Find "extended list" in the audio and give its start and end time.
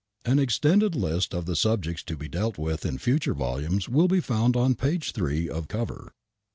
0.39-1.31